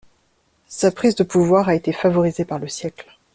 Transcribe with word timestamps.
Sa 0.67 0.91
prise 0.91 1.13
de 1.13 1.21
pouvoir 1.23 1.69
a 1.69 1.75
été 1.75 1.93
favorisée 1.93 2.43
par 2.43 2.57
le 2.57 2.67
siècle. 2.67 3.19